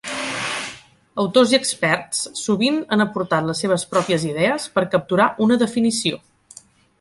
[1.23, 6.23] Autors i experts sovint han aportat les seves pròpies idees per capturar una definició.